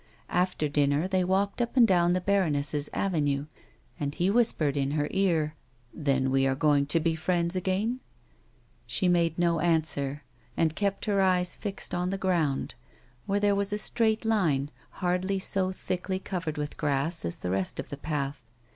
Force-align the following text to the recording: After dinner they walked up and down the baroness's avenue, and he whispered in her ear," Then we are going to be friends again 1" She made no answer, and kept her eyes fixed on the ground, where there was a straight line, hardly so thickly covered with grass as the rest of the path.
After 0.31 0.67
dinner 0.67 1.07
they 1.07 1.23
walked 1.23 1.61
up 1.61 1.77
and 1.77 1.87
down 1.87 2.13
the 2.13 2.21
baroness's 2.21 2.89
avenue, 2.91 3.45
and 3.99 4.15
he 4.15 4.31
whispered 4.31 4.75
in 4.75 4.89
her 4.97 5.07
ear," 5.11 5.53
Then 5.93 6.31
we 6.31 6.47
are 6.47 6.55
going 6.55 6.87
to 6.87 6.99
be 6.99 7.13
friends 7.13 7.55
again 7.55 7.89
1" 7.89 7.99
She 8.87 9.07
made 9.07 9.37
no 9.37 9.59
answer, 9.59 10.23
and 10.57 10.75
kept 10.75 11.05
her 11.05 11.21
eyes 11.21 11.55
fixed 11.55 11.93
on 11.93 12.09
the 12.09 12.17
ground, 12.17 12.73
where 13.27 13.39
there 13.39 13.53
was 13.53 13.71
a 13.71 13.77
straight 13.77 14.25
line, 14.25 14.71
hardly 15.05 15.37
so 15.37 15.71
thickly 15.71 16.17
covered 16.17 16.57
with 16.57 16.77
grass 16.77 17.23
as 17.23 17.37
the 17.37 17.51
rest 17.51 17.79
of 17.79 17.89
the 17.91 17.97
path. 17.97 18.41